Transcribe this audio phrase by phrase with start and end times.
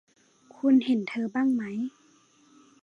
[0.55, 1.63] คุณเห็นเธอบ้างไหม